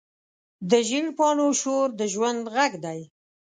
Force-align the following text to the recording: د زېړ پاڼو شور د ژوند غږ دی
د 0.69 0.71
زېړ 0.87 1.05
پاڼو 1.17 1.47
شور 1.61 1.87
د 1.99 2.01
ژوند 2.13 2.41
غږ 2.55 2.73
دی 2.85 2.99